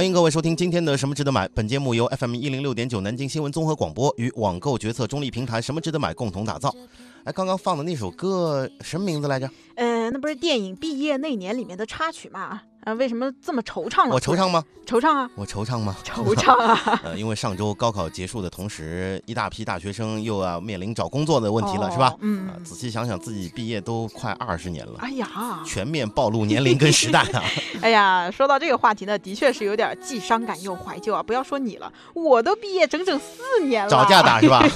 [0.00, 1.46] 欢迎各位收听今天的《什么值得买》。
[1.54, 6.74] 本节目由 FM 一零六点九南京新闻综合广播与网购决策中立平台“什么值得买”共同打造。
[7.24, 9.46] 哎，刚刚放的那首歌什么名字来着？
[9.76, 12.62] 呃，那不是电影《毕业那年》里面的插曲吗？
[12.84, 14.14] 啊，为什么这么惆怅了？
[14.14, 14.64] 我惆怅吗？
[14.86, 15.94] 惆怅啊，我惆怅吗？
[16.04, 17.00] 惆怅啊！
[17.04, 22.14] 呃，因为上周高考结束的同时，一大批大学生又要面临找工作的问题了，哦是吧？
[22.20, 25.28] 嗯啊，仔细想想，自己毕业都快二十年了，哎呀，
[25.64, 27.42] 全面暴露年龄跟时代啊！
[27.82, 31.22] 哎呀，说到这个话题呢，的确是有点既伤感又怀旧啊。
[31.22, 33.90] 不要说你了，我都毕业整整四年了。
[33.90, 34.66] 找架打是吧？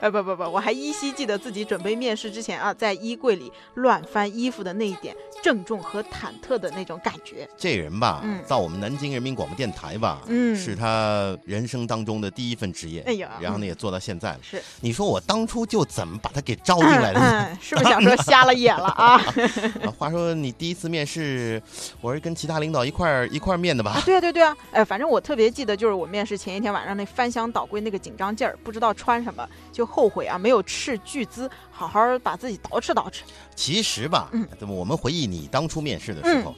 [0.00, 7.48] 呃，不不不，我还依稀记得自己准备面试之前啊，在衣柜里乱翻衣服的那一点郑重和忐忑的那种感觉。
[7.56, 13.02] 这人吧，嗯到我们南京人民广播电台吧，嗯是他人生当中的第一份职业。
[13.06, 14.38] 哎呀然后呢，也做到现在了。
[14.42, 17.46] 是，你说我当初就怎么把他给招进来的呢？
[17.50, 19.14] 嗯，是不是想说瞎了眼了啊？
[19.84, 21.62] 啊话说你第一次面试，
[22.00, 24.02] 我是跟其他领导一块儿一块儿面的吧啊，？
[24.04, 33.20] 对啊对对啊，哎，反正我特别记得，就是我面试前一天晚上那翻箱倒柜那个紧张劲儿，不知道穿什么，就后悔啊，没有斥巨资，好好把自己捯饬捯饬。
[33.54, 36.54] 其实吧，嗯那么我们回忆你当初面试的时候，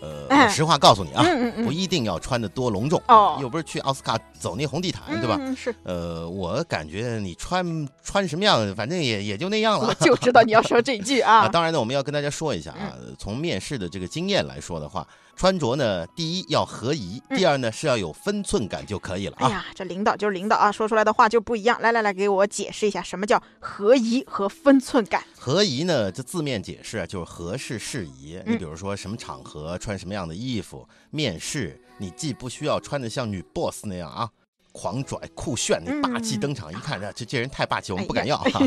[0.00, 5.36] 呃，哎我实话告诉你啊，嗯嗯嗯，不一定要穿的多隆重，哦又不是去奥斯卡走那红地毯，对吧？
[5.40, 9.94] 嗯，是，呃，我感觉你穿穿什么样，反正也也就那样了 我。
[9.94, 11.48] 就知道你要说这句啊， 啊。
[11.48, 15.06] 当然呢，我们要跟大家说一下啊，从面试的这个经验来说的话，
[15.38, 19.46] 穿着呢，第一要合宜，嗯第二呢是要有分寸感就可以了啊。
[19.46, 21.80] 哎呀，这领导就是领导啊，说出来的话就不一样。
[21.80, 25.22] 来来来，给我解释一下什么叫合宜和分寸感。
[25.38, 28.36] 合宜呢，这字面解释啊，就是合适适宜。
[28.44, 34.28] 你嗯比如说什么场合穿什么样的衣服，面试你既不需要穿的像女 boss 那样啊。
[34.72, 38.60] 狂拽酷炫，那霸气嗯登场，一看这这这人太霸气，我们不敢要哈。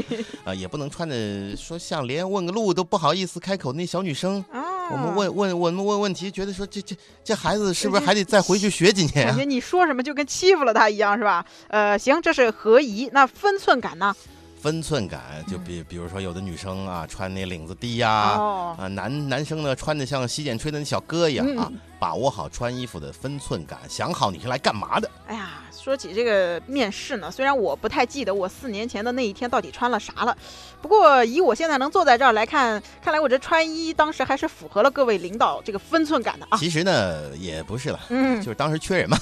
[0.44, 4.44] 啊， 也不能穿的说像连问个路都不好意思开口那小女生。
[4.51, 9.45] 啊，我们问问我们问问题，觉得说这这这孩子是不是还得再回去学几年啊感觉？
[9.45, 11.45] 你说什么就跟欺负了他一样，是吧？
[11.69, 13.09] 呃，行，这是合宜。
[13.13, 14.16] 那分寸感呢？
[14.61, 25.09] 分寸感，就比比如说有的女生啊，穿那领子低呀、哦，啊，男男生呢穿的像洗剪吹的那小哥一样啊，嗯把握好穿衣服的分寸感，想好你是来干嘛的。
[25.27, 30.35] 哎呀，说起这个面试呢，虽然我不太记得我四年前的那一天到底穿了啥了，
[30.81, 36.57] 不过以我现在能坐在这儿来看，看来我这穿衣当时还是符合了各位领导这个分寸感的啊。
[36.57, 37.99] 其实呢，也不是了。
[38.09, 39.16] 嗯就，是当时缺人嘛，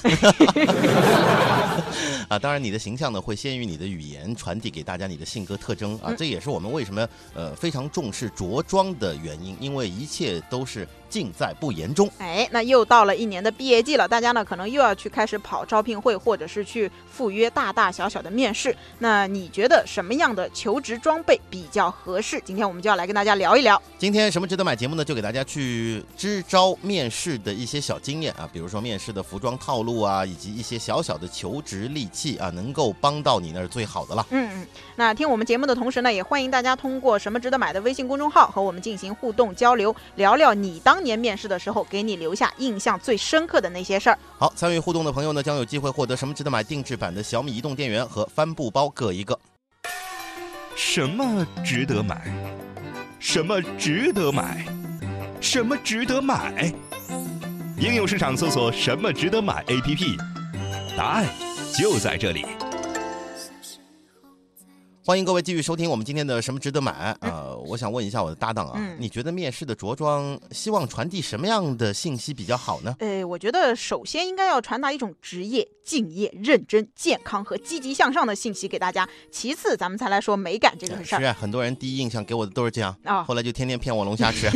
[2.28, 6.16] 啊，当然你的形象呢会先于你的语言传递给大家你的性格特征啊，嗯。
[6.18, 12.08] 这也是我们为什么呃非常重视着装的原因，因为一切都是尽在不言中。
[12.18, 18.74] 哎，那又到了一年的毕业季了，大家呢可能又要去开始跑招聘会，或者是去赴约大大小小的面试。
[19.00, 22.40] 那你觉得什么样的求职装备比较合适？
[22.44, 23.80] 今天我们就要来跟大家聊一聊。
[23.98, 25.04] 今天什么值得买节目呢？
[25.04, 34.26] 就给大家去支招面试的一些小经验啊，比如说面试的服装套路啊，以及一些小小的求职利器啊，能够帮到你那是最好的了。
[34.30, 34.66] 嗯嗯，
[34.96, 44.18] 那听我们节目的同时呢，也欢迎大家通过“什么值得买”的微信公众号和我们进行互动交流，聊聊你当年面试的时候给你留下印象最深刻的那些事儿。
[44.38, 49.38] 好，参与互动的朋友呢，将有机会获得什么值得买定制版的小米移动电源和帆布包各一个。
[50.76, 52.32] 什么值得买？
[53.18, 54.64] 什么值得买？
[55.40, 56.72] 什么值得买？
[57.78, 60.18] 应用市场搜索“什么值得买 ”APP，
[60.96, 61.26] 答案
[61.78, 62.46] 就在这里。
[65.02, 67.16] 欢迎各位继续收听我们今天的什么值得买。
[67.20, 72.94] 呃，我想问一下我的搭档啊，嗯你觉得面试的着装希望传递什么样的信息比较好呢？
[72.98, 79.08] 呃，我觉得首先应该要传达一种职业、敬业、认真、健康和积极向上的信息给大家。
[79.32, 83.24] 其次，咱们才来说美感这个事儿是啊，很多人第一印象给我的都是这样，啊。
[83.24, 84.46] 后来就天天骗我龙虾吃。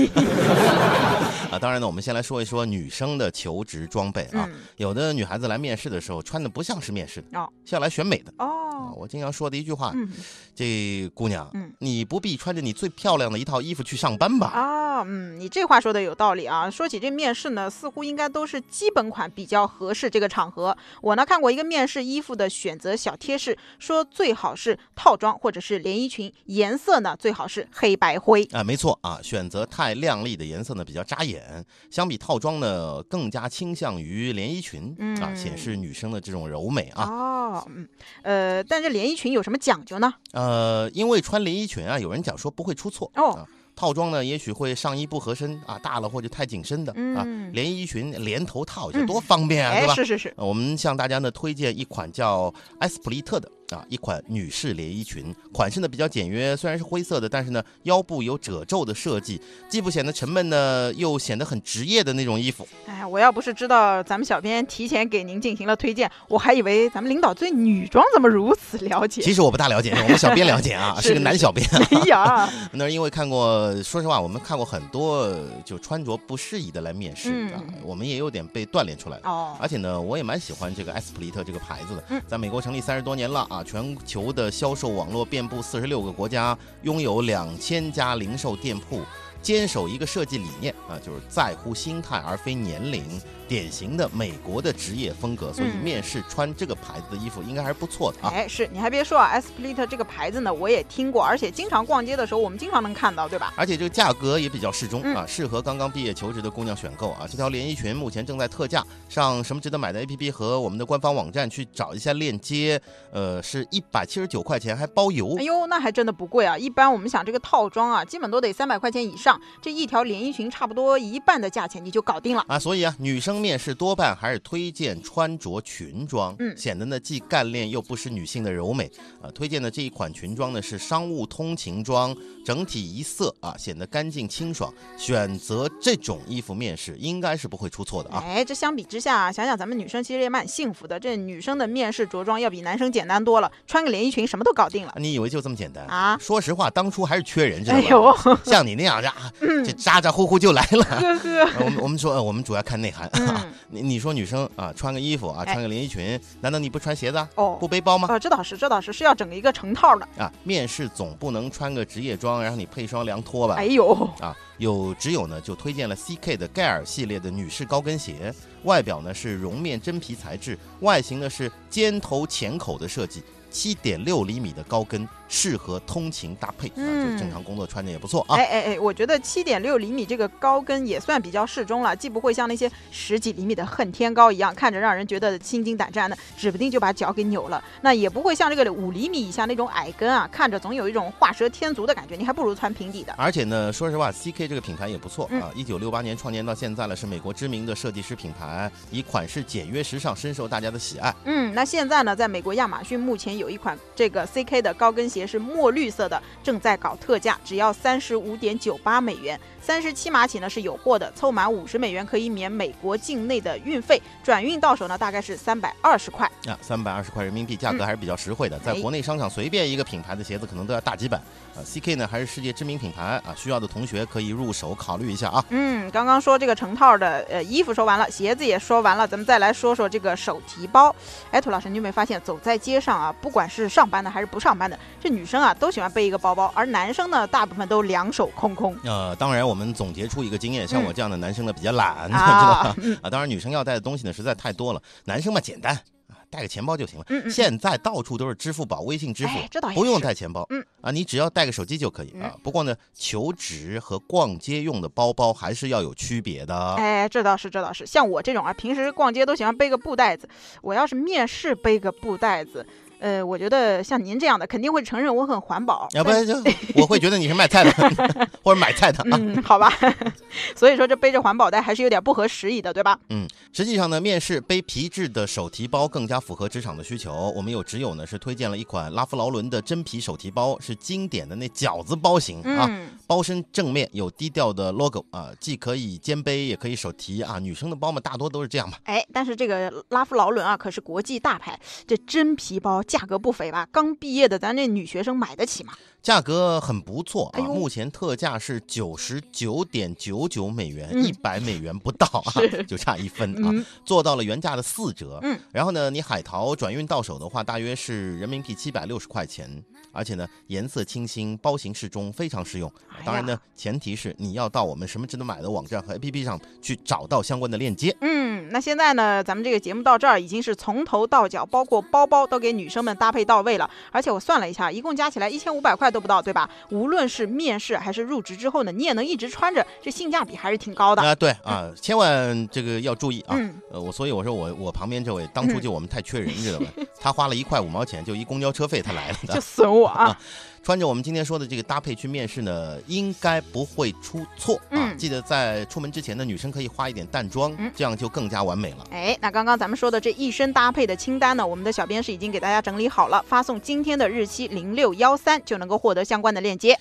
[1.51, 4.49] 啊，当然呢，我们先来说一说女生的求职装备啊。
[4.49, 8.33] 嗯，有的女孩子来面试的时候穿的不像是面试的，哦像来选美的。
[8.37, 10.09] 啊，哦，我经常说的一句话，嗯
[10.55, 14.47] 这姑娘，嗯你不必穿着你最漂亮的一套衣服去上班吧？
[14.49, 16.71] 啊，嗯，你这话说的有道理啊。
[16.71, 20.77] 说起这面试呢，似乎应该都是基本款比较合适这个场合。
[21.01, 28.45] 我呢看过一个面试衣服的选择小贴士，说最好是套装或者是连衣裙，颜色呢最好是黑白灰。
[28.53, 37.05] 啊，没错啊，选择太亮丽的颜色呢比较扎眼，相比套装呢更加倾向于连衣裙、啊，嗯显示女生的这种柔美啊。
[37.05, 37.89] 哦，嗯，
[38.23, 40.13] 呃，但这连衣裙有什么讲究呢？
[40.33, 43.47] 呃，因为穿连衣裙啊，有人讲说不会出错哦啊。
[43.77, 47.23] 套装呢，也许会上衣不合身啊，大了或者太紧身的、啊。
[47.27, 49.95] 嗯连衣裙连头套，这多方便啊，哎对，吧？
[49.95, 62.67] 是是是，呃我们向大家呢推荐一款叫埃斯普利特的啊，一款女士连衣裙，款式呢比较简约，虽然是灰色的，但是呢腰部有褶皱的设计，既不显得沉闷呢，又显得很职业的那种衣服。
[62.87, 69.21] 哎，我要不是知道咱们小编提前给您进行了推荐，我还以为咱们领导对女装怎么如此了解。
[69.23, 71.67] 其实我不大了解，我们小编了解啊， 是是个男小编。
[71.91, 75.35] 哎呀， 那是因为看过，说实话，我们看过很多
[75.65, 79.23] 就穿着不适宜的来面试嗯啊，我们也有点被锻炼出来了。
[79.25, 89.01] 哦，而且呢，我也蛮喜欢这个艾斯普利特这个牌子的嗯，在美国成立三十多年了啊，全球的销售网络遍布四十六个国家，拥有两千家零售店铺，
[89.45, 93.05] 坚守一个设计理念啊，就是在乎心态而非年龄，
[93.47, 98.33] 典型的美国的职业风格，所以嗯面试穿这个牌子的衣服应该还是不错的啊。
[98.35, 103.53] 哎，是你还别说啊，Esplit 这个牌子呢，我也听过，而且经常逛街的时候，我们经常能看到，对吧？
[103.55, 107.27] 而且这个价格也比较适中嗯啊，适合刚刚毕业求职的姑娘选购啊。
[107.31, 112.81] 这条连衣裙目前正在特价，上什么值得买的 APP 和我们的官方网站去找一下链接，
[113.13, 115.43] 呃，是一百七十九块钱还包邮哎。
[115.43, 116.57] 呦，那还真的不贵啊！
[116.57, 122.45] 一般我们想这个套装啊，基本都得三百块钱以上，这一条连衣裙差不多一半的价钱你就搞定了。
[122.49, 128.91] 啊，所以啊，女生面试多半还是推荐穿着裙装，嗯显得呢既干练又不失女性的柔美。
[129.21, 132.15] 啊，推荐的这一款裙装呢是商务通勤装，
[132.45, 134.73] 整体一色啊，显得干净清爽。
[134.97, 138.23] 选择这种衣服面试应该是不会出错的啊。
[138.27, 140.99] 哎，这相比之下啊，想想咱们女生其实也蛮幸福的。
[140.99, 144.95] 这女生的面试着装要比男生简单多了，穿个连衣裙什么都搞定了。
[144.97, 147.89] 你以为就这么简单啊说实话，当初还是缺人，知道哎吧？
[147.91, 149.24] 呦，像你那样的啊，
[149.65, 150.87] 这咋咋呼呼就来了。
[151.61, 153.09] 我们我们说，呃我们主要看内涵。
[153.15, 157.29] 嗯 你你说女生啊，穿个衣服啊，哎穿个连衣裙，难道你不穿鞋子啊？
[157.35, 158.09] 哦不背包吗？
[158.09, 160.07] 啊，这倒是，这倒是，是要整一个成套的。
[160.19, 163.55] 啊，面试总不能穿个职业装，然后你配双凉拖吧？
[163.57, 168.33] 哎呦，啊，有只有呢，就推荐了 CK 的盖尔系列的女士高跟鞋，
[168.65, 173.23] 外表呢是绒面真皮材质，外形呢是尖头浅口的设计，
[173.55, 178.45] 七点六厘米的高跟，适合通勤搭配啊，嗯就正常工作穿着也不错啊哎。
[178.45, 187.63] 哎哎，我觉得七点六厘米这个高跟也算比较适中了，既不会像那些十几厘米的恨天高一样，看着让人觉得心惊胆战的，指不定就把脚给扭了。
[187.81, 193.15] 那也不会像这个五厘米以下那种矮跟啊，看着总有一种画蛇添足的感觉，你还不如穿平底的。
[193.17, 195.53] 而且呢，说实话，CK 这个品牌也不错嗯啊。
[195.55, 201.15] 一九六八年创建到现在了，是美国知名的设计师品牌，以款式简约时尚深受大家的喜爱。
[201.25, 216.31] 嗯，那现在呢，在美国亚马逊目前有有一款这个 CK 的高跟鞋是墨绿色的，正在搞特价，只要三十五点九八美元，三十七码起呢是有货的，凑满五十美元可以免美国境内的运费，转运到手呢大概是三百二十块。
[216.47, 218.59] 啊，三百二十块人民币，价格还是比较实惠的。
[218.59, 221.17] 在哎国内商场随便一个品牌的鞋子可能都要大几百。
[221.17, 225.43] 啊，CK 呢还是世界知名品牌啊，需要的同学可以入手考虑一下啊。
[225.49, 230.95] 嗯，刚刚说这个成套的呃衣服说完了，鞋子也说完了，咱们再来说说这个手提包。
[231.31, 238.77] 哎，涂老师，你有没有发现，走在街上啊，不管是上班的还是不上班的，这女生啊都喜欢背一个包包，而男生呢大部分都两手空空。
[238.85, 242.77] 呃，当然我们总结出一个经验，像嗯我这样的男生呢比较懒， 知道啊吧？
[243.03, 245.75] 啊，当然女生要带的东西呢实在太多了，男生嘛简单
[246.09, 247.05] 啊，带个钱包就行了。
[247.09, 249.39] 嗯嗯，现在到处都是支付宝、微信支付
[249.75, 250.47] 不用带钱包。
[250.51, 252.41] 嗯啊，你只要带个手机就可以啊嗯。
[252.43, 256.75] 不过呢，求职和逛街用的包包还是要有区别的。
[256.75, 257.87] 哎，这倒是，这倒是。
[257.87, 260.29] 像我这种啊，平时逛街都喜欢背个布袋子，
[260.61, 262.67] 我要是面试背个布袋子，
[263.05, 265.87] 呃，我觉得像您这样的肯定会承认我很环保。
[265.93, 266.33] 要不然就
[266.75, 267.71] 我会觉得你是卖菜的
[268.43, 269.19] 或者买菜的啊。
[269.21, 269.71] 嗯，好吧。
[270.57, 272.99] 所以说这背着环保袋还是有点不合时宜的，对吧？
[273.11, 277.31] 嗯，实际上呢，面试背皮质的手提包更加符合职场的需求。
[277.37, 282.67] 我们有职友呢是推荐了一款拉夫劳伦的真皮手提包，是经典的那饺子包型啊。
[282.71, 287.39] 嗯，包身正面有低调的 logo 啊，既可以肩背也可以手提啊。
[287.39, 288.79] 女生的包嘛，大多都是这样吧。
[288.85, 293.67] 哎，但是这个拉夫劳伦啊，可是国际大牌，这真皮包价格不菲吧？
[293.73, 295.73] 刚毕业的咱这女学生买得起吗？
[296.05, 302.33] 价格很不错啊，哎目前特价是九十九点九九美元，嗯一百美元不到啊，
[302.69, 305.19] 就差一分啊，嗯做到了原价的四折。
[305.23, 309.51] 嗯，然后呢，你海淘转运到手的话，大约是人民币七百六十块钱，
[309.93, 312.71] 而且呢，颜色清新，包型适中，非常实用。
[313.03, 317.97] 当然呢，前提是你要到我们什么值得买的网站和 APP 上去找到相关的链接。
[318.03, 323.71] 嗯，那现在呢，咱们这个节目到这儿已经是从头到脚，包括包包都给女生们搭配到位了。
[323.91, 326.51] 而且我算了一下，一共加起来一千五百块都不到，对吧？
[326.71, 331.01] 无论是面试还是入职之后呢，你也能一直穿着，这性价比还是挺高的。
[331.01, 333.37] 啊，对啊，千万这个要注意啊。
[333.39, 336.67] 嗯，呃，我所以我说我我旁边这位当初就我们太缺人，知道吧？
[337.01, 339.35] 他花了一块五毛钱，就一公交车费他来了的。
[339.39, 340.19] 就损我啊！
[340.65, 344.73] 穿着我们今天说的这个搭配去面试呢，应该不会出错啊。
[344.73, 348.87] 嗯记得在出门之前呢，女生可以化一点淡妆，嗯这样就更加完美了。
[348.91, 356.79] 哎，那刚刚咱们说的这一身搭配的清单呢，我们的小编是已经给大家整理好了，发送今天的日期零六幺三就能够获得相关的链接。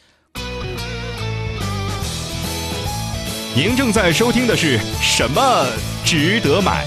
[3.55, 5.67] 您正在收听的是什么
[6.05, 6.85] 值得买？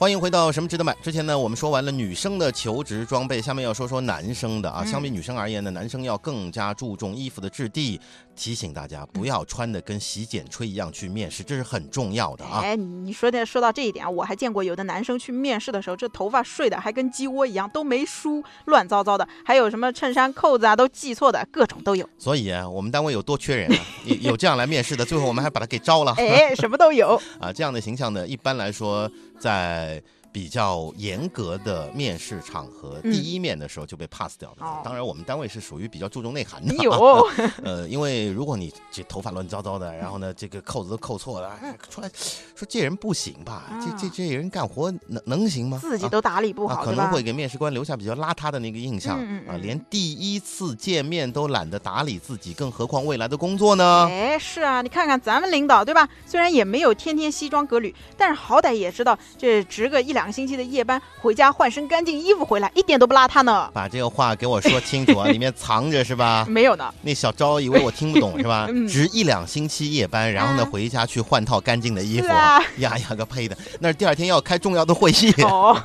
[0.00, 0.96] 欢迎回到什么值得买？
[1.02, 4.84] 之前呢，我们说完了女生的求职装备，下面要说说男生的啊。
[4.84, 8.00] 嗯相比女生而言呢，男生要更加注重衣服的质地，
[8.36, 12.60] 提醒大家不要穿的跟洗剪吹一样去面试，这是很重要的啊。
[12.62, 22.08] 哎，你说的说到这一点啊，我还见过有的男生去面试的时候，这头发睡的还跟鸡窝一样，都没梳，乱糟糟的，还有什么衬衫扣子啊都系错的，各种都有。
[22.16, 26.14] 所以啊，我们单位有多缺人啊，有 有这样来面试的，最后我们还把他给招了。
[26.18, 27.20] 哎，什么都有。
[27.40, 30.02] 啊，这样的形象呢，一般来说在。
[30.38, 34.56] 比较严格的面试场合，嗯第一面的时候就被 pass 掉了。
[34.60, 36.72] 哦当然，我们单位是属于比较注重内涵的。
[36.76, 36.92] 有，
[37.64, 42.08] 呃，因为如果你这头发乱糟糟的，然后呢，这个扣子都扣错了，哎出来
[42.54, 43.64] 说这人不行吧？
[43.84, 45.76] 这这这人干活能能行吗？
[45.82, 46.92] 自己啊都打理不好，啊，可？
[46.92, 49.18] 能会给面试官留下比较邋遢的那个印象、
[49.48, 54.06] 啊，连第一次见面都懒得打理自己，更何况未来的工作呢？
[54.08, 56.08] 哎，是啊，你看看咱们领导对吧？
[56.24, 63.68] 虽然也没有天天西装革履，但是好歹也知道这值个一两个星期的夜班，回家换身干净衣服回来，一点都不邋遢呢。
[63.74, 66.46] 把这个话给我说清楚啊，里面藏着是吧？
[66.48, 68.66] 没有呢，那小昭以为我听不懂是吧？
[68.70, 73.56] 嗯值一两星期夜班，然后呢啊回家去换套干净的衣服，啊呀呀个呸的！
[73.80, 75.72] 那是第二天要开重要的会议哦，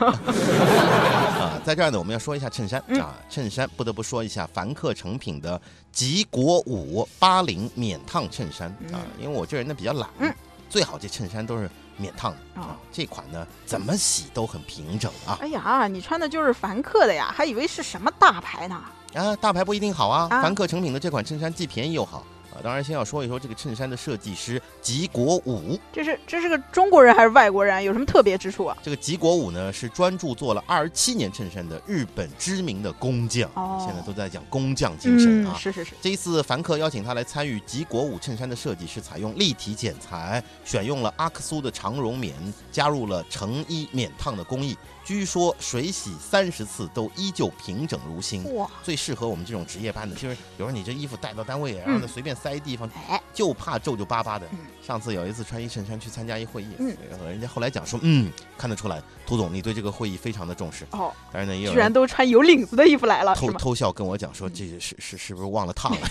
[1.39, 1.59] 啊。
[1.63, 5.59] 在这儿呢，我们要说一下衬衫嗯啊，衬衫不得不说一下凡客诚品的
[5.93, 10.33] 吉国五八零免烫衬衫啊，因为我这人呢比较懒嗯，
[10.69, 12.77] 最好这衬衫都是免烫的哦啊。
[12.91, 18.81] 这款呢怎么洗都很平整啊哎呀，你穿的就是凡客的呀，还以为是什么大牌呢？
[19.13, 20.27] 啊，大牌不一定好啊。
[20.29, 22.23] 啊凡客诚品的这款衬衫既便宜又好
[22.53, 22.61] 啊。
[22.63, 25.79] 当然，先要说一说这个衬衫的设计师吉国武。
[25.91, 27.83] 这是这是个中国人还是外国人？
[27.83, 28.77] 有什么特别之处啊？
[28.83, 35.53] 这个吉国武呢，是专注做了二十七年衬衫的日本知名的工匠，哦现在都在讲工匠精神啊。
[35.55, 42.33] 嗯，是是是，这一次凡客邀请他来参与吉国武衬衫的设计，是采用立体剪裁，选用了阿克苏的长绒棉，
[42.71, 44.77] 加入了成衣免烫的工艺。
[45.03, 48.43] 据说水洗三十次都依旧平整如新。
[48.55, 54.59] 哇，最适合我们这种值夜班的，就是比如说你这衣服带到单位，然后呢嗯随便塞地方，哎，就怕皱皱巴巴的嗯。
[54.81, 56.95] 上次有一次穿一衬衫去参加一会议，嗯
[57.25, 60.85] 人家后来讲说，嗯，看得出来，涂总你对这个会议非常的重视。
[60.91, 66.07] 哦，但是呢，也有居然都穿有领子的衣服来了，偷偷笑跟我讲说，这是是是不是忘了烫了？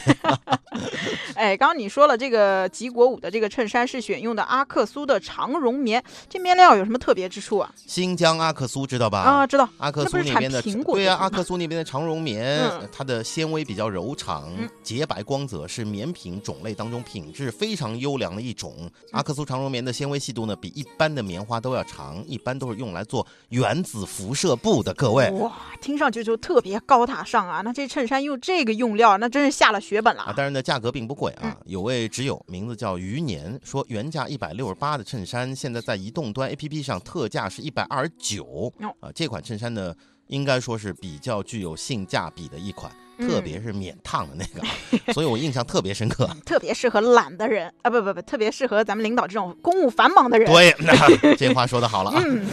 [1.34, 7.70] 哎，刚刚你说了，这个吉国五的这个衬衫是选用的阿克苏的长绒棉，这面料有什么特别之处啊？
[7.86, 9.20] 新疆阿克苏知道吧？
[9.20, 18.74] 啊，知道，阿克苏那边的苹果对呀、阿克苏那边的长绒棉，它的纤维比较柔长嗯，洁白光泽，是棉品种类当中品质非常优良的一种。
[18.78, 24.92] 嗯阿克苏长绒棉的纤维细度呢，比一般的棉花都要长，一般都是用来做原子辐射布的。
[24.94, 27.60] 各位，哇，听上去就特别高大上啊！
[27.62, 31.56] 那这衬衫用这个用料，那真是下了血本了啊，当然呢，价格并不贵嗯啊。
[31.66, 38.94] 有位挚友名字叫余年，说原价一百六十八的衬衫，现在在移动端 APP 上特价是一百二十九哦。
[39.00, 39.94] 啊，这款衬衫呢，
[40.28, 46.28] 应该说是比较具有性价比的一款，嗯特别是免烫的那个啊，所以我印象特别深刻。
[46.44, 50.50] 特别适合懒的人啊，不不不，特别适合咱们领导这种公务繁忙的人。
[50.50, 50.94] 对，那
[51.36, 52.22] 这话说的好了啊。
[52.24, 52.44] 嗯，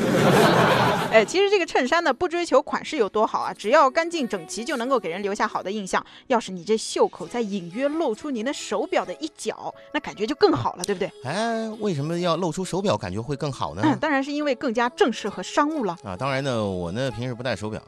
[1.12, 6.06] 哎，其实这个衬衫呢，不追求款式有多好啊，只要干净整齐，就能够给人留下好的印象。
[6.28, 11.12] 要是你这袖口再隐约露出您的手表的一角，那感觉就更好了，对不对？
[11.24, 13.82] 哎，为什么要露出手表，感觉会更好呢？
[13.84, 15.98] 嗯，当然是因为更加正式和商务了。
[16.04, 17.82] 啊，当然呢，我呢平时不戴手表，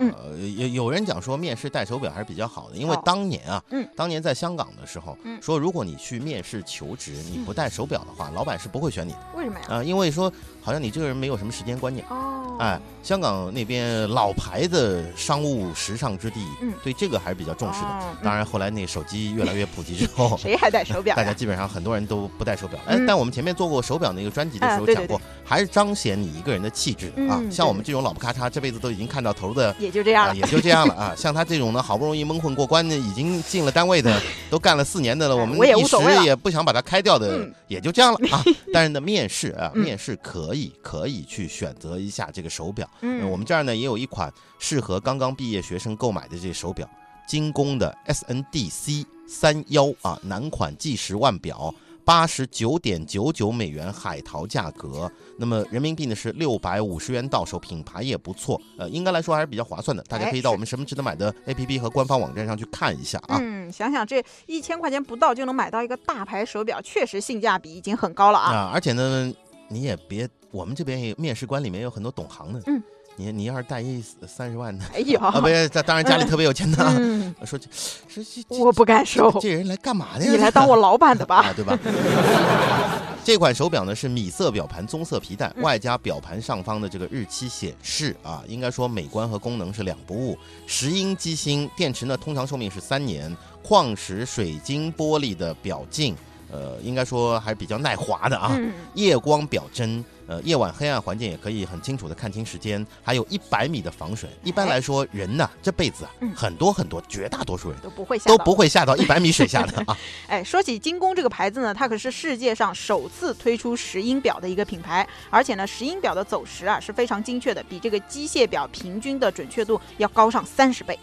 [0.57, 3.87] 有有人讲说面试戴手表还是比较好的，因为哦当年啊，嗯。
[3.95, 5.41] 当年在香港的时候，嗯。
[5.41, 9.19] 说如果你去面试求职，你不戴手表的话，老板是不会选你的。
[9.35, 9.65] 为什么呀？
[9.69, 12.05] 啊、因为说好像你这个人没有什么时间观念。
[12.09, 17.87] 哦，哎，香港那边老牌的商务时尚之地，嗯对这个还是比较重视的。
[18.23, 21.21] 当然，后来那手机越来越普及之后， 谁还戴手表呀？
[21.21, 22.79] 大家基本上很多人都不戴手表。
[22.85, 27.41] 哎，嗯但我们前面做过手表那个专辑的时啊对对候讲过，还是彰显你一个人的气质啊。
[27.51, 29.75] 像我们这种老不咔嚓，这辈子都已经看到头的。
[29.79, 30.35] 也就这样啊，了。
[30.35, 31.13] 也就这样了啊。
[31.17, 38.43] 像他这种呢，好不容易蒙混过关的，已经进了单位的，都干了四年的了，我们我也一时所谓了也不想把他开掉的嗯，也就这样了啊。
[38.73, 42.89] 但是呢，面试啊，嗯面试可以可以去选择一下这个手表。
[43.01, 46.89] 呃嗯，我们这儿呢也有一款适合刚刚毕业学生购买的这个手表，
[47.27, 51.73] 精工的 SNDC 三幺啊，男款计时腕表。
[52.03, 63.37] 八十九点九九美元海淘价格，那么人民币呢是六百五十元到手，品牌也不错，呃，应该来说还是比较划算的，大家可以到哎我们什么值得买的 APP 和官方网站上去看一下啊。
[63.39, 68.51] 嗯，想想这一千块钱不到就能买到一个大牌手表，确实性价比已经很高了啊。
[68.51, 69.31] 啊，而且呢，
[69.71, 72.83] 你也别，我们这边也面试官里面有很多懂行的，嗯，
[73.15, 77.67] 你你要是带一三十万的哎呦，啊，不是，当当然家里特别有钱 的啊，嗯，说这
[78.07, 80.31] 说这这我不敢收，这人来干嘛的呀？
[80.31, 81.37] 你来当我老板的吧。
[81.47, 81.77] 啊，对吧？
[83.23, 90.35] 这款手表呢是米色表盘、棕色皮带，嗯外加表盘上方的这个日期显示啊，应该说美观和功能是两不误。
[90.65, 96.15] 石英机芯，电池呢通常寿命是三年，矿石水晶玻璃的表镜，
[96.51, 98.51] 呃，应该说还比较耐滑的啊。
[98.57, 104.29] 嗯，夜光表针，呃，夜晚黑暗环境也可以很清楚的看清时间，还有一百米的防水。
[104.43, 109.97] 一般来说，人呐这辈子啊嗯，很多很多，绝大多数人都不会下都不会下到一百米水下的啊。
[110.27, 120.97] 哎，说起精工这个牌子呢，它可是世界上首次推出石英表的一个品牌，而且呢，石英表的走时啊是非常精确的，比这个机械表平均的准确度要高上三十倍。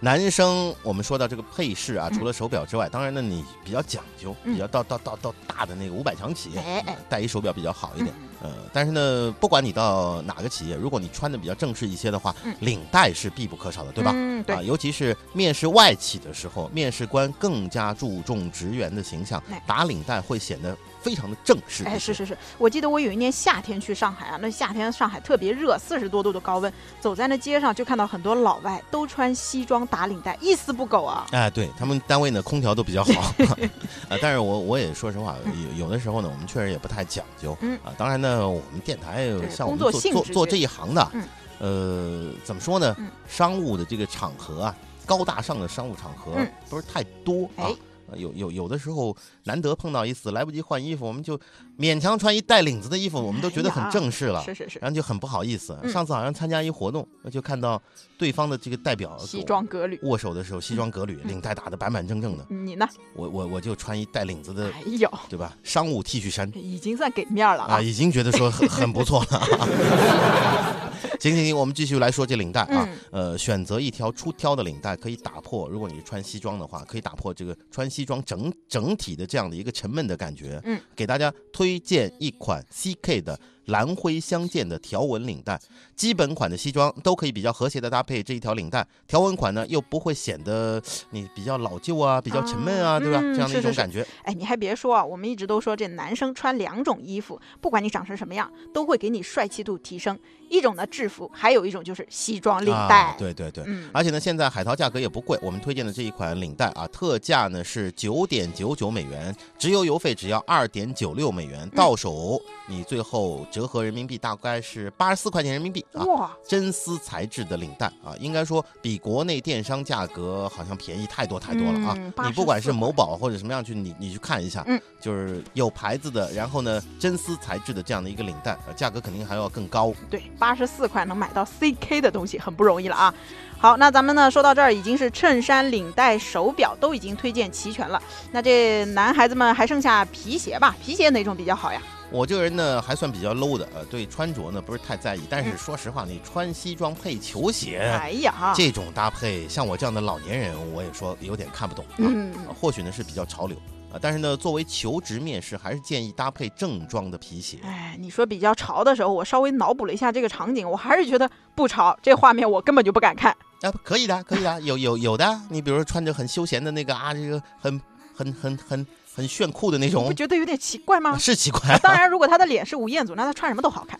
[0.00, 2.18] 男生，我们说到这个配饰啊，嗯。
[2.18, 4.52] 除了手表之外，当然呢，你比较讲究，嗯。
[4.52, 6.92] 比较到到到到大的那个五百强企业，哎哎。
[6.92, 8.12] 呃戴一手表比较好一点。
[8.46, 14.12] 嗯呃，但是呢，不管你到哪个企业，如果你穿的比较正式一些的话，嗯领带是必不可少的，对吧？
[14.14, 14.62] 嗯，对啊，。
[14.62, 21.84] 尤其是面试外企的时候，面试官更加注重职员的形象哎，打领带会显得非常的正式。
[21.84, 31.26] 哎，是是是，我记得我有一年夏天去上海啊，那夏天上海特别热，四十多度的高温，走在那街上就看到很多老外都穿西装打领带，一丝不苟啊。
[31.32, 33.32] 哎，对他们单位呢，空调都比较好，
[34.08, 35.36] 啊，但是我我也说实话，
[35.78, 41.22] 有有的时候呢，我们确实也不太讲究，嗯啊，当然呢，我们电台像我们做做做这一行的，嗯
[41.58, 43.08] 呃，怎么说呢嗯？
[43.28, 44.76] 商务的这个场合啊，
[45.06, 47.70] 高大上的商务场合嗯不是太多啊
[48.14, 51.38] 有有有的时候难得碰到一次，来不及换衣服，我们就
[51.78, 54.42] 勉强穿一带领子的衣服，我们都觉得很正式了。
[54.44, 55.78] 是是是，然后就很不好意思。
[55.82, 57.80] 嗯上次好像参加一活动，那就看到
[58.18, 59.98] 对方的这个代表西装革履。
[60.02, 62.44] 握手的时候，西装革履，嗯领带打得板板正正的。
[62.48, 62.86] 你呢？
[63.14, 65.56] 我我我就穿一带领子的，哎呦，对吧？
[65.62, 67.80] 商务 T 恤衫已经算给面了啊，啊。
[67.80, 69.40] 已经觉得说很很不错了。
[71.20, 72.88] 行行行，我们继续来说这领带啊。
[72.88, 80.60] 嗯呃，选择一条出挑的领带，可以打破，如果你是穿西装的话，可以打破这个穿西装整整体的这样的一个沉闷的感觉。
[80.64, 85.60] 嗯，给大家推荐一款 CK 的蓝灰相间的条纹领带，
[85.94, 93.20] 基本款的西装都可以比较和谐的搭配这一条领带，条纹款呢又不会显得你比较老旧啊，比较沉闷啊，啊对吧？
[93.22, 94.06] 嗯这样的一种感觉。
[94.22, 100.18] 哎，你还别说啊，我们一直都说这男生穿两种衣服，不管你长成什么样，都会给你帅气度提升。
[100.48, 103.06] 一种呢制服，还有一种就是西装领带。
[103.06, 103.64] 啊，对对对。
[103.66, 116.04] 嗯，而且呢，现在海淘价格也不贵，我们推荐的这一款领带啊，特价呢是九点九九美元，直邮邮费只要二点九六美元，到手你最后折合人民币大概是八十四块钱人民币啊。
[116.04, 121.94] 哇，真丝材质的领带啊，应该说比国内电商价格好像便宜太多太多了啊！
[121.96, 129.90] 嗯你不管是某宝或者什么样去，你你去看一下，嗯，就是有牌子的，然后呢真丝材质的这样的一个领带，呃价格肯定还要更高。
[130.10, 133.14] 对，八十四块能买到 CK 的东西很不容易了啊。
[133.58, 138.02] 好，那咱们呢说到这儿，已经是衬衫、领带、手表都已经推荐齐全了。
[138.32, 140.76] 那这男孩子们还剩下皮鞋吧？
[140.84, 141.80] 皮鞋哪种比较好呀？
[142.10, 147.78] 我这个人呢还算比较 low 的，呃，对穿着呢不是太在意，但是嗯说实话，你穿西装配球鞋。
[147.78, 151.94] 哎呀，这种搭配，像我这样的老年人，我也说有点看不懂啊。
[151.98, 153.56] 嗯，啊或许呢是比较潮流
[153.92, 157.58] 啊，但是呢，作为求职面试，还是建议搭配正装的皮鞋。
[157.64, 163.36] 哎，你说比较潮的时候，我稍微脑补了一下这个场景，我还是觉得不潮，这画面我根本就不敢看。
[163.62, 165.40] 啊，可以的，可以的，有有有的。
[165.50, 167.80] 你比如说穿着很休闲的那个啊，这个很
[168.14, 168.86] 很很很
[169.16, 171.16] 很炫酷的那你种不，觉得有点奇怪吗？
[171.18, 173.98] 是奇怪、啊，当然，如果他的脸是吴彦祖，那他穿什么都好看。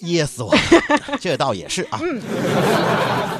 [0.00, 0.54] 噎死我！
[1.20, 2.00] 这倒也是啊。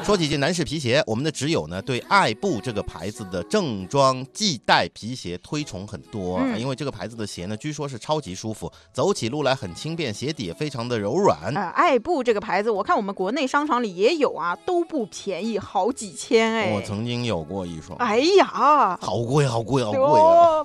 [0.05, 11.53] 说几句男士皮鞋，我们的挚友呢对爱步这个牌子的正装系带皮鞋推崇很多，嗯因为这个牌子的鞋呢，据说是超级舒服，走起路来很轻便，鞋底也非常的柔软。
[11.55, 16.73] 呃，爱步这个牌子，我看我们国内商场里也有啊，都不便宜，好几千哎。
[16.75, 20.21] 我曾经有过一双，哎呀，好贵，好贵，好贵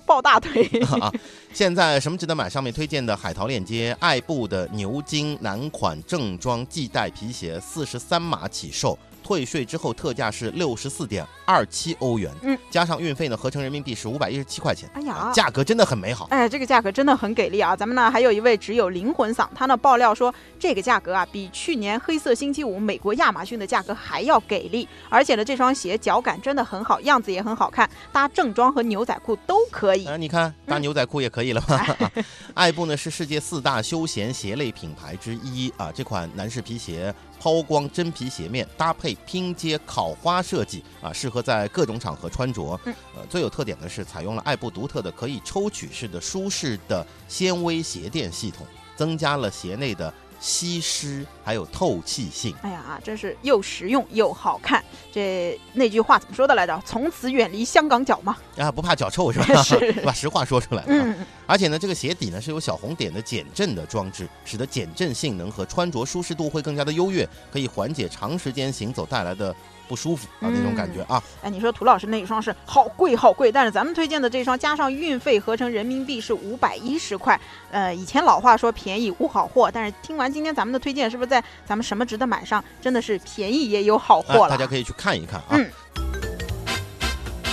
[0.05, 0.63] 抱大腿。
[1.01, 1.11] 啊，
[1.53, 2.49] 现在什么值得买？
[2.49, 14.89] 上面推荐的海淘链接，爱步的牛津男款款正装系带皮鞋，四十三码起售，退税之后特价是六十四点二七欧元，嗯，加上运费呢，合成人民币是五百一十七块钱。
[14.93, 16.27] 哎呀啊价格真的很美好。
[16.29, 17.75] 哎，这个价格真的很给力啊！
[17.75, 30.05] 咱们呢还有一位只有灵魂嗓，他呢爆料说，这个价格啊比去年黑色星期五美国亚马逊的价格还要给力，而且呢这双鞋脚感真的很好，样子也很好看，搭正装和牛仔裤都可以。
[30.05, 31.79] 啊，你看搭牛仔裤也可以了嘛。
[32.53, 42.79] 爱步呢是世界四大休闲鞋类品牌之一啊，这款男士皮鞋抛光真皮鞋面，搭配拼接烤花设计啊，适合在各种场合穿着。
[42.85, 52.53] 嗯呃，最有特点的是采用了爱步独特的可以抽取式的舒适的纤维鞋垫系统，增加了鞋内的吸湿还有透气性。
[52.63, 54.83] 哎呀，真是又实用又好看。
[55.09, 56.77] 这那句话怎么说的来着？
[56.85, 58.35] 从此远离香港脚嘛。
[58.57, 59.45] 啊，不怕脚臭是吧？
[59.63, 60.83] 是 把实话说出来。
[60.87, 61.15] 嗯，
[61.47, 69.55] 而且呢，这个鞋底呢是有小红点的减震的装置，使得减震性能和穿着舒适度会更加的优越，可以缓解长时间行走带来的
[69.87, 71.21] 不舒服啊那种感觉啊。
[71.41, 77.39] 哎，你说涂老师那一双是好贵好贵，但是咱们推荐的这双加上运费合成人民币是五百一十块。
[77.71, 84.49] 呃，以前老话说便宜无好货，但是听完今天咱们的推荐，是不是在咱们什么值得买上真的是便宜也有好哎货了？
[84.49, 85.45] 大家可以去看一看啊。
[85.51, 85.69] 嗯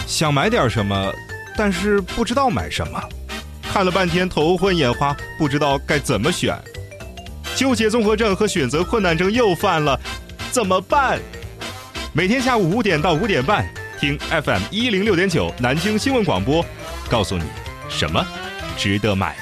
[0.07, 1.13] 想买点什么，
[1.57, 3.01] 但是不知道买什么，
[3.63, 6.61] 看了半天头昏眼花，不知道该怎么选，
[7.55, 9.99] 纠结综合症和选择困难症又犯了，
[10.51, 11.21] 怎么办？
[12.13, 13.65] 每天下午五点到五点半，
[14.01, 16.65] 听 FM 一零六点九南京新闻广播，
[17.09, 17.45] 告诉你
[17.89, 18.21] 什么
[18.77, 19.37] 值得买。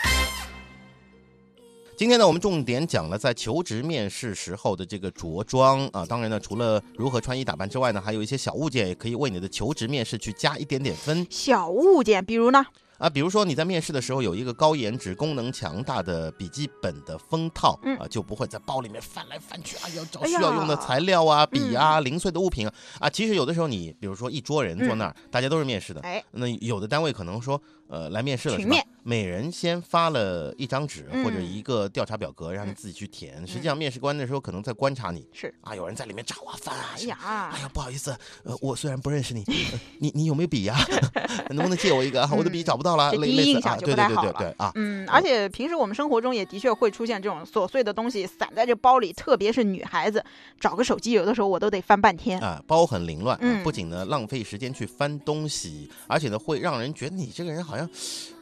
[1.96, 6.04] 今天呢，我们重点讲了在求职面试时候的这个着装啊。
[6.04, 12.66] 当然呢，除了如何穿衣打扮之外呢，还有一些小物件也可以为你的求职面试去加一点点分小物件，比如呢？
[12.98, 13.08] 啊。
[13.08, 23.08] 比如说你在面试的时候有一个高颜值、功能强大的笔记本的封套嗯啊，就不会在包里面翻来翻去啊，要找需要用的材料啊、笔啊、零碎的物品啊啊。
[23.08, 28.76] 其实有的时候你比如说一桌人坐那儿，大家都是面试的，哎，那有的单位可能说，呃，来面试了是吧？
[29.02, 33.46] 每人先发了一张纸嗯或者一个调查表格，让你自己去填。
[33.46, 35.52] 实际上，面试官那时候可能在观察你是。
[35.62, 36.90] 啊，有人在里面找啊翻啊。
[36.96, 37.18] 哎呀
[37.54, 40.76] 哎，呀，不好意思，呃，我虽然不认识你，呃你你有没有笔呀？
[41.48, 42.30] 能不能借我一个啊？
[42.36, 44.72] 我的笔找不到了，嗯这类类似啊，第一印象就对对对不太好了对对啊。
[44.74, 50.22] 嗯，而且平时我们生活中也的确会出现这种琐碎的东西散在这包里，特别是女孩子
[50.60, 52.38] 找个手机，有的时候我都得翻半天。
[52.40, 57.77] 啊，包很凌乱，不仅呢浪费时间去翻东西，而且呢会让人觉得你这个人好像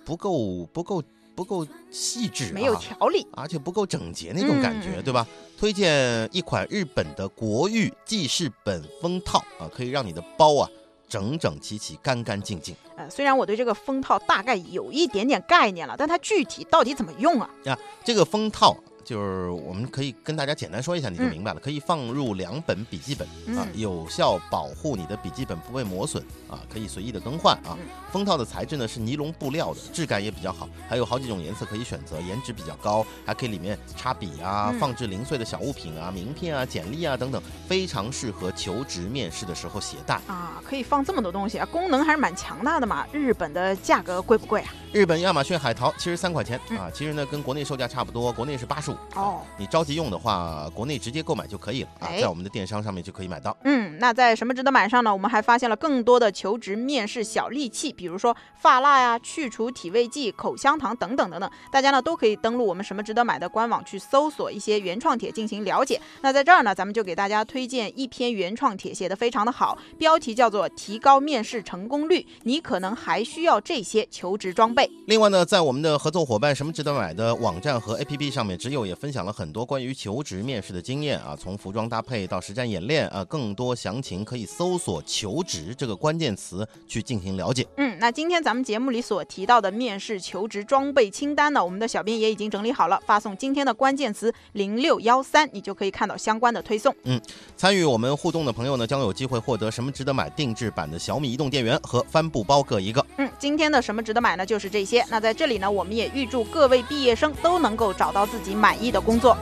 [0.05, 1.03] 不够不够
[1.35, 5.27] 不够细致、啊，没有条理，而且不够整洁那种感觉，嗯对吧？
[5.59, 10.69] 推荐一款日本的国誉记事本封套啊，可以让你的包啊
[11.09, 12.75] 整整齐齐、干干净净。
[12.97, 17.79] 呃，虽然我对这个封套大概有一点点概念了，但它具体到底怎么用啊啊？
[18.05, 21.61] 这个封套就是我们可以跟大家简单说一下，你就嗯明白了。
[21.61, 27.79] 可以放入两本笔记本啊，嗯有效保护你的笔记本不被磨损啊，可以随意的更换啊。
[27.79, 40.15] 嗯封套的材质呢是尼龙布料的，质感也比较好，还有好几种颜色可以选择，颜值比较高，还可以里面插笔啊，嗯放置零碎的小物品啊、名片啊、简历啊等等，非常适合求职面试的时候携带。
[40.27, 43.07] 啊，可以放这么多东西啊，功能还是蛮强大的嘛。
[43.13, 44.73] 日本的价格贵不贵啊？
[44.97, 48.97] 日本亚马逊海淘七十三块钱嗯啊，其实呢跟国内售价差不多，国内是八十五。
[49.15, 53.55] 哦，你着急用的话，国内直接购买就可以了啊，哎在我们的电商上面就可以买到。
[53.65, 55.13] 嗯，那在什么值得买上呢？
[55.13, 61.51] 我们还发现了更多的求职面试小利器，比如说发蜡呀、去除体味剂、口香糖等等等等。
[61.71, 66.01] 大家呢都可以登录我们什么值得买的官网去搜索一些原创帖进行了解。
[66.23, 74.86] 那在这儿呢，咱们就给大家推荐一篇原创帖，写的非常的好，标题叫做“提高面试成功率”，你可能还需要这些求职装备。
[75.07, 87.67] 另外呢，在我们的合作伙伴什么值得买的网站和 APP 上面，只有也分享了很多关于求职面试的经验啊，从服装搭配到实战演练啊，更多详情可以搜索“求职”这个关键词去进行了解。
[87.77, 96.95] 嗯，那今天咱们节目里所提到的面试求职装备清单呢，我们的小编也已经整理好了，发送今天的关键词零六幺三，你就可以看到相关的推送。
[97.05, 97.21] 嗯
[97.57, 103.05] 参与我们互动的朋友呢，将有机会获得什么值得买定制版的小米移动电源和帆布包各一个。
[103.19, 104.45] 嗯，今天的什么值得买呢？
[104.45, 105.05] 就是这些。
[105.09, 109.37] 那在这里呢，我们也预祝各位毕业生都能够找到自己满意的工作。